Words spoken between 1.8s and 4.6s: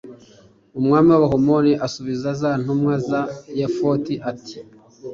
asubiza za ntumwa za yefute, ati